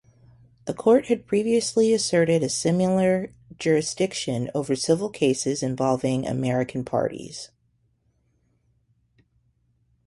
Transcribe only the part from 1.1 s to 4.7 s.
previously asserted a similar jurisdiction